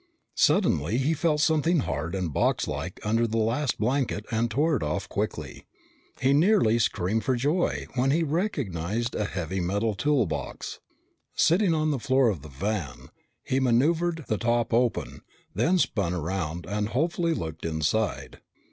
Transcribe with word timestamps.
Suddenly 0.33 0.97
he 0.97 1.13
felt 1.13 1.41
something 1.41 1.81
hard 1.81 2.15
and 2.15 2.33
boxlike 2.33 2.99
under 3.03 3.27
the 3.27 3.37
last 3.37 3.77
blanket 3.77 4.25
and 4.31 4.45
he 4.45 4.55
tore 4.55 4.75
it 4.75 4.81
off 4.81 5.07
quickly. 5.07 5.67
He 6.19 6.33
nearly 6.33 6.79
screamed 6.79 7.23
for 7.23 7.35
joy 7.35 7.85
when 7.93 8.09
he 8.09 8.23
recognized 8.23 9.13
a 9.13 9.25
heavy 9.25 9.59
metal 9.59 9.93
toolbox. 9.93 10.79
Sitting 11.35 11.75
on 11.75 11.91
the 11.91 11.99
floor 11.99 12.29
of 12.29 12.41
the 12.41 12.49
van, 12.49 13.09
he 13.43 13.59
maneuvered 13.59 14.25
the 14.27 14.39
top 14.39 14.73
open, 14.73 15.21
then 15.53 15.77
spun 15.77 16.15
around 16.15 16.65
and 16.65 16.87
hopefully 16.89 17.35
looked 17.35 17.63
inside. 17.63 18.39